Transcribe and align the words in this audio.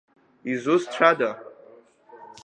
Изусҭцәада? 0.51 1.31